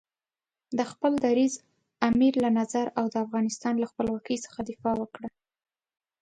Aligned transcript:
د 0.77 0.79
خپل 0.91 1.11
دریځ، 1.25 1.53
امیر 2.09 2.33
له 2.43 2.49
نظر 2.59 2.85
او 2.99 3.05
د 3.13 3.15
افغانستان 3.25 3.73
له 3.79 3.87
خپلواکۍ 3.91 4.37
څخه 4.45 4.59
دفاع 4.69 4.95
وکړه. 4.99 5.29